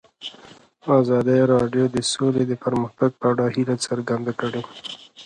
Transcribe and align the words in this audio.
ازادي 0.99 1.39
راډیو 1.53 1.85
د 1.95 1.97
سوله 2.11 2.41
د 2.47 2.53
پرمختګ 2.63 3.09
په 3.19 3.25
اړه 3.31 3.45
هیله 3.55 3.75
څرګنده 3.85 4.33
کړې. 4.39 4.61